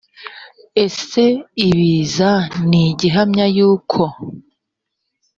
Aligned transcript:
ese 0.85 1.23
ibiza 1.69 2.31
ni 2.69 2.83
gihamya 2.99 3.45
y 3.55 3.59
uko 3.71 4.01